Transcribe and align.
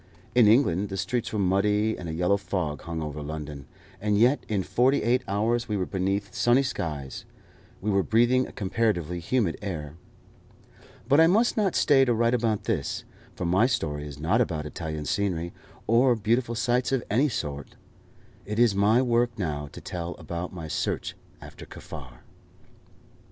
In 0.33 0.47
England 0.47 0.89
the 0.89 0.97
streets 0.97 1.31
were 1.31 1.37
muddy, 1.37 1.95
and 1.95 2.09
a 2.09 2.13
yellow 2.15 2.35
fog 2.37 2.81
hung 2.81 3.03
over 3.03 3.21
London, 3.21 3.67
and 4.01 4.17
yet 4.17 4.43
in 4.47 4.63
forty 4.63 5.03
eight 5.03 5.23
hours 5.27 5.69
we 5.69 5.77
were 5.77 5.85
beneath 5.85 6.33
sunny 6.33 6.63
skies, 6.63 7.23
we 7.81 7.91
were 7.91 8.01
breathing 8.01 8.47
a 8.47 8.51
comparatively 8.51 9.19
humid 9.19 9.59
air. 9.61 9.93
But 11.07 11.19
I 11.19 11.27
must 11.27 11.55
not 11.55 11.75
stay 11.75 12.03
to 12.05 12.15
write 12.15 12.33
about 12.33 12.63
this, 12.63 13.03
for 13.35 13.45
my 13.45 13.67
story 13.67 14.07
is 14.07 14.19
not 14.19 14.41
about 14.41 14.65
Italian 14.65 15.05
scenery, 15.05 15.53
or 15.85 16.15
beautiful 16.15 16.55
sights 16.55 16.91
of 16.91 17.03
any 17.11 17.29
sort. 17.29 17.75
It 18.43 18.57
is 18.57 18.73
my 18.73 19.03
work 19.03 19.37
now 19.37 19.69
to 19.71 19.81
tell 19.81 20.15
about 20.15 20.51
my 20.51 20.67
search 20.67 21.15
after 21.41 21.67
Kaffar. 21.67 22.21